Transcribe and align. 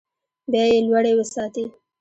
بیې 0.51 0.77
لوړې 0.87 1.13
وساتي. 1.15 1.65